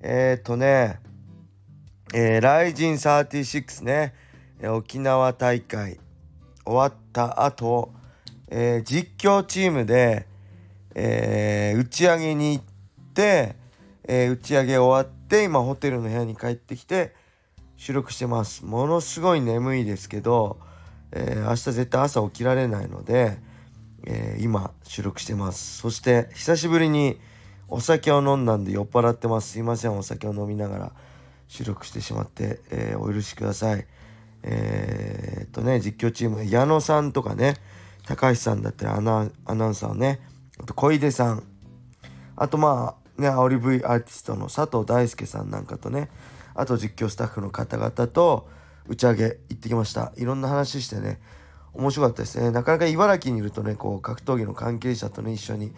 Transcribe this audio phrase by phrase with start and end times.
[0.00, 1.00] えー、っとね
[2.14, 4.14] えー、ライジン36ね、
[4.60, 5.98] え沖縄大会
[6.64, 7.92] 終わった後、
[8.48, 10.28] えー、実況チームで、
[10.94, 12.64] えー、打ち上げに行っ
[13.12, 13.56] て、
[14.04, 17.12] えー、打ち上げ終わって今ホテルの部屋に帰ってきて
[17.76, 18.64] 収録してます。
[18.64, 20.60] ものすごい眠いですけど、
[21.10, 23.36] え明日絶対朝起きられないので、
[24.06, 25.78] え今収録してます。
[25.78, 27.18] そして久しぶりに
[27.68, 29.52] お酒を飲んだんで酔っ払ってます。
[29.52, 30.92] すいませんお酒を飲みながら
[31.48, 33.86] 収録してしまって、えー、お許しください。
[34.42, 37.56] えー、っとね実況チーム矢野さんとかね
[38.06, 40.20] 高橋さんだったりアナアナウンサーね
[40.60, 41.42] あと小出さん。
[42.36, 46.10] あとまあねオリブイアーティストの佐藤大輔さんなんかとね
[46.54, 48.48] あと実況スタッフの方々と
[48.88, 50.12] 打ち上げ行ってきました。
[50.16, 51.20] いろんな話してね
[51.72, 52.50] 面白かったですね。
[52.50, 55.72] なかなか茨城にいるとねこう格闘技の関係者とね一緒に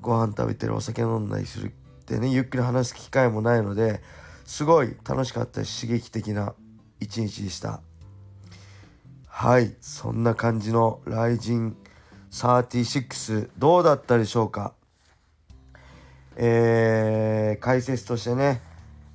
[0.00, 1.70] ご飯食べてるお酒飲んだりするっ
[2.04, 4.00] てねゆっくり話す機会もないので
[4.44, 6.54] すごい楽しかったし刺激的な
[6.98, 7.80] 一日でした。
[9.26, 11.76] はいそんな感じのライジン
[12.30, 14.74] 36どうだったでしょうか？
[16.36, 18.62] えー、解説としてね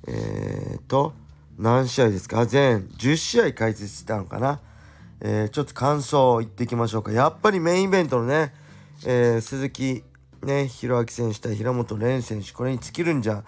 [0.06, 1.12] えー、と
[1.58, 2.46] 何試合ですか？
[2.46, 4.60] 全10試合解説したのかな？
[5.20, 7.12] えー、ちょっと感想を言っていきましょうか。
[7.12, 8.52] やっぱりメインイベントのね、
[9.04, 10.04] えー、鈴木
[10.42, 13.44] ね、弘明選手対平本蓮選手、これに尽きるんじゃ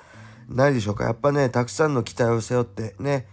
[0.48, 1.05] ないでしょうか。
[1.05, 3.27] やっぱね、たくさんの期待を背負ってね、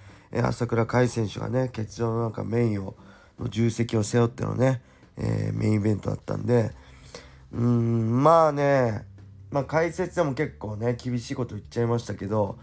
[0.43, 2.95] 朝倉海選手がね、欠場の中メインを、
[3.39, 4.81] の重責を背負ってのね、
[5.17, 6.71] えー、メインイベントだったんで、
[7.51, 9.05] うーん、まあね、
[9.51, 12.57] まあ解説でも結構ね、厳しいこと言っちゃいましたけど、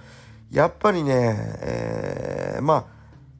[0.50, 2.84] やっぱりね、えー、まあ、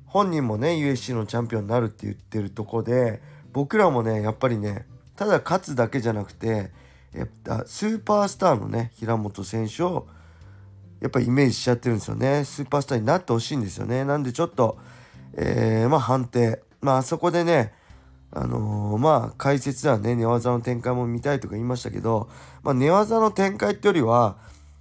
[0.06, 3.21] 本人もね、USC のチャンピオンになるって言ってるとこで、
[3.53, 6.71] 僕らもね、やっぱりね、ただ勝つだけじゃなくて、
[7.15, 10.06] やっぱスーパースターのね平本選手を
[11.00, 12.45] やっぱイメージしちゃってるんですよね。
[12.45, 14.05] スーパースターになってほしいんですよね。
[14.05, 14.78] なんでちょっと、
[15.34, 16.62] えー、まあ判定。
[16.81, 17.72] まあそこでね
[18.31, 22.31] あのー、まあ解説ではね寝技の展開も見たいとか言いましたけど、
[22.62, 24.37] まあ、寝技の展開ってよりは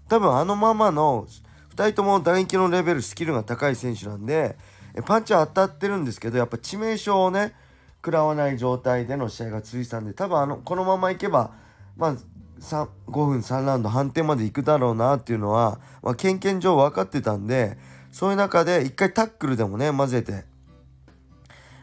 [0.07, 1.27] 多分あのままの
[1.75, 4.57] 2人とも打撃のレベルスキルが高い選手なんで
[5.05, 7.53] パンチは当たってるんですけどやっぱ致命傷をね
[7.97, 11.51] 食らわない状態での試合が続いたんで多分あのこのままいけば
[12.01, 12.15] まあ、
[12.63, 17.77] 5分3ラウンド判定までいくだろうなっていうのは、まあ、経験上分かってたんで
[18.11, 20.45] そういう中で一回タックルでもね混ぜて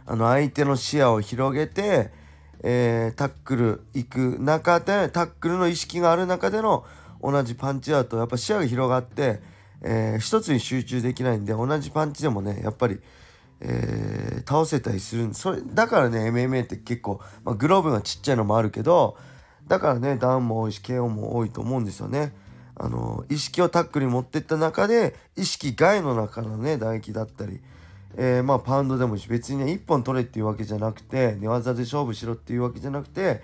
[0.06, 2.10] あの相手の視野を広げて、
[2.64, 6.84] えー、タックル行く中でタックルの意識がある中での
[7.22, 9.40] 同じパンチだとやっぱ視野が広がって、
[9.82, 12.98] えー、一つに集中できないんで同じパンチでもねやっぱり、
[13.60, 19.16] えー、倒せたりするそれだからね MMA って結構、まあ、グローブがちっちゃいのもあるけど
[19.68, 22.32] だからねダウンも多いし KO も多いと思うんですよね。
[22.80, 27.60] あの意識をタックルに持ってった中で意識外の中のね打撃だったり、
[28.16, 33.42] えー、まあパウンドでもし別にね1本取れっていうわけじゃなくて寝技で勝負しろっていうわけじゃなくて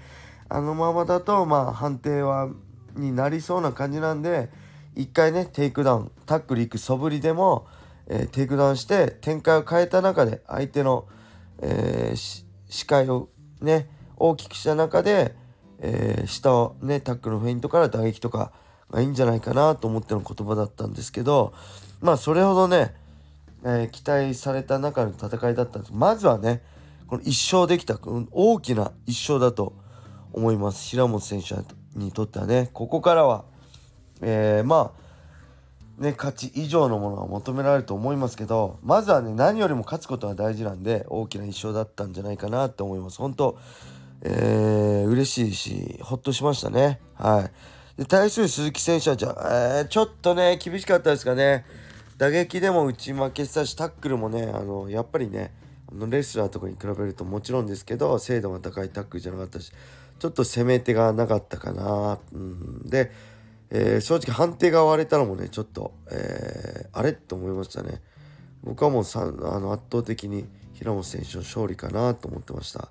[0.48, 2.48] あのままだとまあ判定は
[2.94, 4.50] になりそうな感じなんで
[4.94, 7.66] 一回ねテイクダウンタックルいく素振りでも、
[8.06, 11.08] えー、テイクダウンして展開を変えた中で相手の、
[11.60, 13.28] えー、視界を
[13.60, 15.34] ね大きくした中で
[15.86, 18.52] えー、下をねタックルのフェイントから打撃とか
[18.90, 21.52] がいいんじゃないかなと思っての言葉だったんですけど
[22.00, 22.94] まあそれほどね、
[23.64, 26.62] えー、期待された中の戦いだったんですまずはね
[27.06, 27.98] この1勝できた
[28.30, 29.74] 大きな1勝だと
[30.32, 31.54] 思います平本選手
[31.98, 33.44] にとってはねここからは、
[34.22, 35.04] えー、まあ
[35.98, 43.18] ね、勝ち以上のものが求められると思いますけどまずはね何よりも勝つことが大事なんで大きな1勝だったんじゃないかなと思います。
[43.18, 43.56] 本当
[44.26, 44.83] えー、
[45.14, 47.00] 嬉しいし、ほっとしましたね。
[47.14, 47.48] は
[47.96, 48.00] い。
[48.00, 51.64] で、対する鈴木選手はじゃえー、ちょっとね、厳しかったですかね。
[52.18, 55.52] 打撃でも打ち負けしたし、タックルもね、あの、やっぱりね、
[55.90, 59.72] あのレスラーとかに比べるともちろんですけど、精度が高いタックルじゃなかったし、
[60.18, 62.18] ちょっと攻め手がなかったかな。
[62.32, 63.10] うん、で、
[63.70, 68.00] えー、正直判定が割れたのもね、ちょっと、えー、あれと思いましたね。
[68.64, 69.24] 僕はもうさあ
[69.58, 72.90] の圧倒的に平本選手の勝利かなと思ってました。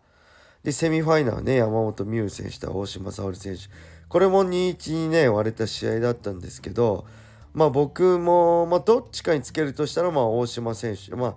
[0.63, 3.63] で、セミファイナルね、山本美宇選手と大島沙織選手。
[4.07, 7.05] これも2-1にね、割れた試合だったんですけど、
[7.53, 11.35] まあ僕も、まあ、どっちかにつけるとしたら、まあ、大島選手、まあ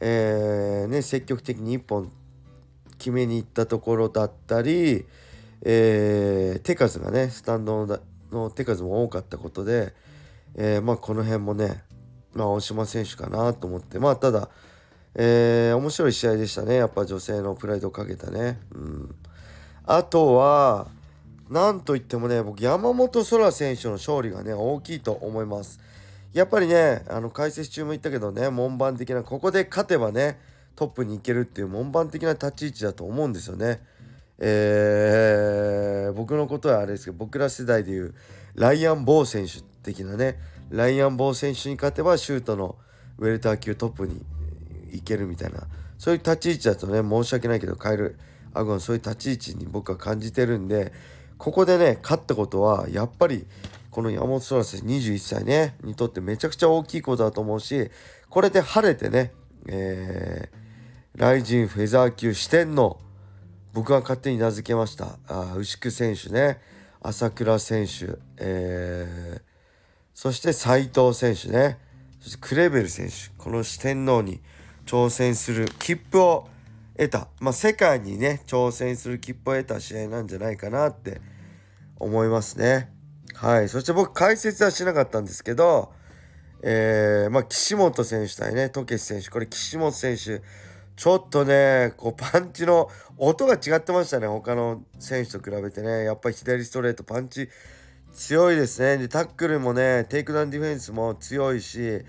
[0.00, 2.12] えーね、積極的に1本
[2.98, 5.04] 決めに行ったところだったり、
[5.62, 7.86] えー、手数がねスタンド
[8.30, 9.94] の手数も多かったことで、
[10.54, 11.82] えー、まあ、この辺もね、
[12.34, 14.48] まあ、大島選手かなと思ってまあただ、
[15.14, 18.60] えー、面白い試合でしたねやっぱ女性のプライドをかけたね。
[18.74, 19.14] うん、
[19.86, 20.88] あとは
[21.50, 25.80] なんといってもね僕山本空選手の勝利がね大きいと思います。
[26.32, 30.38] やっぱりねあの解説中も言ったけどね門番的なここで勝てばね
[30.76, 33.80] トップに行けるっていう門番的な立ち位置だと思うんですよね。
[34.38, 38.14] えー、僕のことはあれですけど僕ら世代でいう
[38.54, 40.38] ライアン・ボー選手的なね
[40.70, 42.76] ライアン・ボー選手に勝てばシュートの
[43.18, 44.24] ウェルター級トップに
[44.92, 45.66] 行けるみたいな。
[45.98, 48.18] そういう立ち位置だとね申し訳ないけど変える。
[48.54, 50.92] アゴンそういう立ち位置に僕は感じてるんで
[51.36, 53.46] ここでね勝ったことはやっぱり
[53.90, 57.90] この山本空選手21歳ねにとってめちゃくちゃ大きいことだと思うし
[58.28, 59.32] これで晴れてね、
[59.66, 62.98] えー、ライジンフェザー級四天王
[63.72, 65.18] 僕が勝手に名付けました。
[65.28, 66.60] あ牛久選手ね
[67.00, 69.40] 朝倉選手、えー、
[70.14, 71.78] そして斉藤選手ね
[72.20, 74.40] そしてクレベル選手この四天王に
[74.88, 76.48] 挑戦する切符を
[76.96, 81.20] 得た、まあ、世界にね挑戦する切符を得た試合なんじゃないかなって
[81.98, 82.90] 思いますね。
[83.34, 85.92] はいそして僕解説はしなかったんですけど、
[86.62, 90.42] えー、まあ、岸本選手対ね、渡嘉選手、これ岸本選手、
[90.96, 96.04] ちょっとね、こうパンチの音が違ってましたね、他の選手と比べてね。
[96.04, 97.48] やっぱり左ストレート、パンチ
[98.12, 98.96] 強いですね。
[98.96, 102.02] で、タックルもね、テイクダウンディフェンスも強いし、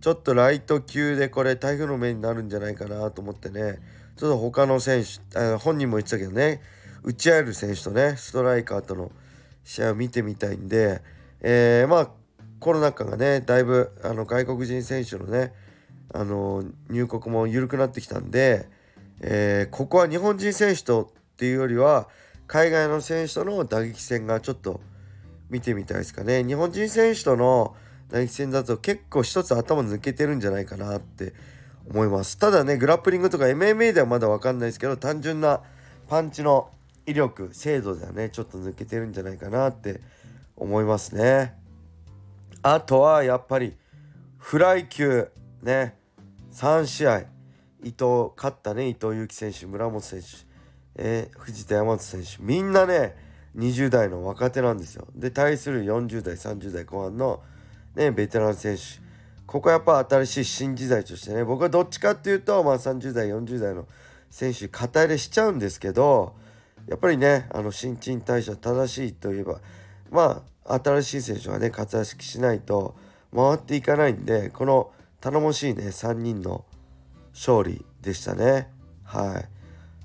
[0.00, 3.78] ちょっとライト級でこれ台風の目になるんじゃないかなと思ってね、
[4.16, 6.60] ちょっと他の選手、あ本人も言ってたけどね、
[7.02, 9.10] 打ち合える選手とね、ストライカーとの
[9.64, 11.02] 試合を見てみたいんで、
[11.40, 12.10] えー、まあ、
[12.58, 15.52] コロナ禍がね、だいぶあの外国人選手のね、
[16.12, 18.68] あの入国も緩くなってきたんで、
[19.20, 22.08] えー、ここは日本人選手とっていうよりは
[22.46, 24.80] 海外の選手との打撃戦がちょっと
[25.50, 26.44] 見てみたいですかね。
[26.44, 27.76] 日本人選手との
[28.08, 31.34] 打撃戦だと結構一つ頭抜けてるんじゃないかなって
[31.88, 32.38] 思います。
[32.38, 35.62] ただねグラップリングとか MMA ではまだ分かんないですけど単純な
[36.08, 36.70] パンチの
[37.06, 40.00] 威力精度ではねちょっと抜けてるんじゃないかなって
[40.56, 41.54] 思いますね。
[42.62, 43.76] あとはやっぱり
[44.38, 45.30] フライ級
[45.62, 45.96] ね
[46.52, 47.18] 3試合
[47.82, 50.26] 伊藤勝ったね伊藤有希選手村本選手、
[50.96, 53.14] えー、藤田山本選手みんなね
[53.56, 55.06] 20代の若手なんですよ。
[55.14, 57.42] で対する40代30代後半の
[57.96, 59.04] ねベテラン選手。
[59.46, 63.86] ここはやっぱ新しい新時代としてね僕はどっちかっていうと、まあ、30代40代の
[64.28, 66.34] 選手肩入れしちゃうんですけど
[66.88, 69.60] やっぱりねあの新陳代謝正しいといえば
[70.10, 72.96] まあ新しい選手はね活躍しないと
[73.34, 74.90] 回っていかないんでこの
[75.20, 76.64] 頼もしいね3人の
[77.32, 78.68] 勝利でしたね。
[79.04, 79.48] はい。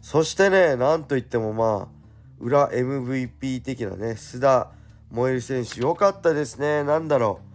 [0.01, 2.01] そしてねなんといってもまあ
[2.39, 4.71] 裏 MVP 的なね須田
[5.09, 6.83] 萌衣選手良かったですね。
[6.83, 7.50] 何だろう。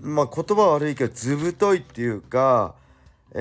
[0.00, 2.74] まあ言葉悪いけどずぶといっていうか
[3.32, 3.40] え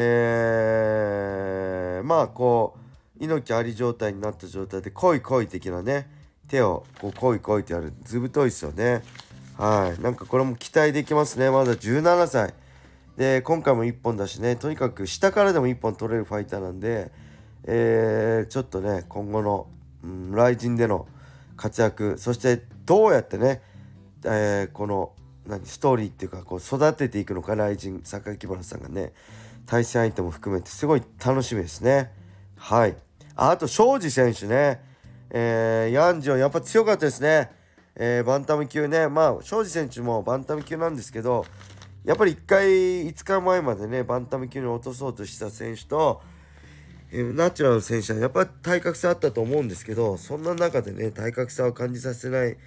[2.04, 2.78] ー、まあこ
[3.20, 6.10] う猪木あり状態になった状態で来い来い的なね
[6.48, 9.04] 手をこう来い来いってやるずぶといっすよね。
[9.58, 10.02] はい。
[10.02, 11.52] なんかこれも期待できますね。
[11.52, 12.54] まだ17歳
[13.18, 14.56] で今回も1本だしね。
[14.56, 17.12] とにかく下からでも1本取れるファイターなんで、
[17.66, 19.68] えー、ちょっとね今後の、
[20.04, 21.08] うん、ライジンでの
[21.56, 23.62] 活躍そしてどうやってね、
[24.24, 25.12] えー、この
[25.50, 29.14] 何ストーリーっていうかこう育てていくのかライジン榊原さんがね。
[29.70, 32.12] 対戦相手も含めてすごい楽しみですね。
[32.58, 32.98] はい。
[33.36, 34.82] あと庄司選手ね、
[35.30, 37.52] えー、ヤンジョンやっぱ強かったですね、
[37.96, 39.08] えー、バンタム級ね。
[39.08, 41.46] まあ庄司選手もバンタム級なんですけど
[42.04, 42.68] やっぱり1回
[43.10, 46.24] 5日前までねバンタム級に落とそうとした選手と、
[47.12, 52.58] えー、ナチュラル選手はやっぱり体格差あったと思うんですけどそんな中でね体格差を感じさせない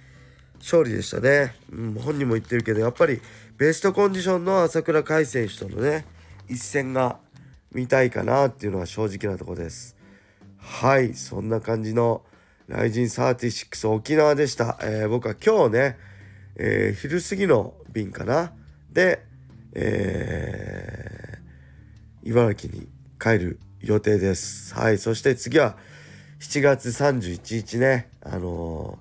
[0.63, 3.21] 勝利でしたね、うん、本人も言ってるけどやっぱり
[3.57, 6.05] ベストコンディションの朝倉海選手とのね
[6.47, 7.19] 一戦が
[7.73, 9.97] 見たいかなっていうのは正直なとこです
[10.57, 12.23] はいそんな感じの
[12.67, 15.97] ライジン36沖縄でした、えー、僕は今日ね、
[16.55, 18.53] えー、昼過ぎの便かな
[18.89, 19.25] で、
[19.73, 22.87] えー、茨城に
[23.19, 24.73] 帰る予定です。
[24.75, 24.97] はい。
[24.97, 25.75] そして次は
[26.39, 28.97] 7月31日ね、あの、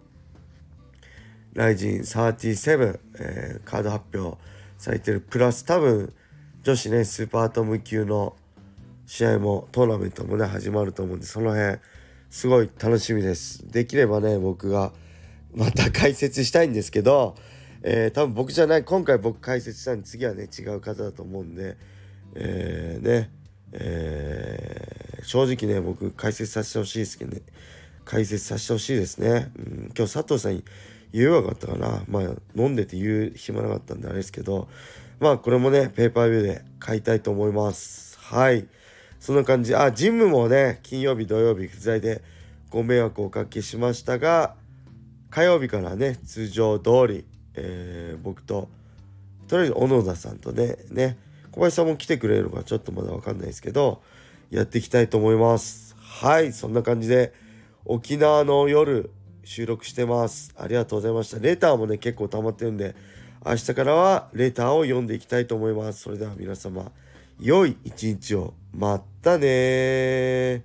[1.55, 4.39] ライジン37、えー、カード発表
[4.79, 6.13] されてるプラス多分
[6.63, 8.37] 女子ね、スーパートム級の
[9.07, 11.79] 試合もトーナメントもね、始まると思うんで、その辺
[12.31, 13.69] すごい楽しみです。
[13.71, 14.93] できればね、僕が
[15.55, 17.35] また解説したいんですけど、
[17.83, 21.77] えー、多分僕じゃない今回僕解説したんで次はね違う方だと思うんで
[22.35, 23.31] えー、ね
[23.75, 27.43] えー、正直ね僕解説させてほしいですけどね
[28.05, 30.65] 解説させてほしいですね、うん、今日佐藤さんに
[31.13, 32.03] 言えばよかったかな。
[32.09, 32.23] まあ
[32.57, 34.69] 飲んでて言う暇なかったんであれですけど
[35.21, 38.19] まあこれもねペーパービューで買いたいと思います。
[38.19, 38.67] はい。
[39.21, 39.75] そんな感じ。
[39.75, 42.23] あジムもね金曜日土曜日不在で
[42.71, 44.55] ご迷惑をおかけしましたが
[45.31, 48.69] 火曜日からね通常通り、えー、僕と
[49.47, 51.19] とりあえず小野田さんとねね
[51.53, 54.03] 小林さんも来てくれるのかちょっとまだ分かんないですけど
[54.51, 55.95] やっていきたいと思います。
[55.99, 56.53] はい。
[56.53, 57.33] そんな感じで
[57.85, 59.11] 沖縄の夜
[59.45, 60.55] 収録してます。
[60.57, 61.39] ありがとうございました。
[61.39, 62.95] レターもね結構溜まってるんで
[63.45, 66.03] 明日からはレターを読んでいきたいと思います。
[66.03, 66.91] それでは皆様
[67.41, 68.55] 良い一日を。
[68.73, 70.63] またね